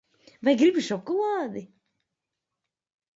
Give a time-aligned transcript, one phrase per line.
[0.47, 1.63] Vai gribi šokolādi?